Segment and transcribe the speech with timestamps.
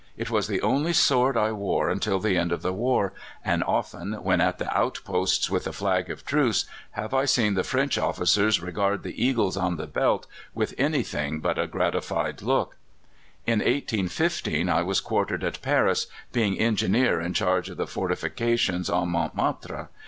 [0.17, 3.13] It was the only sword I wore until the end of the war,
[3.45, 7.63] and often, when at the outposts with a flag of truce, have I seen the
[7.63, 10.25] French officers regard the eagles on the belt
[10.55, 12.77] with anything but a gratified look.
[13.45, 19.09] "In 1815 I was quartered at Paris, being engineer in charge of the fortifications on
[19.09, 19.89] Mont Martre.